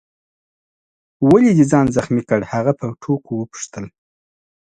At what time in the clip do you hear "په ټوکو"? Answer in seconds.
2.79-3.31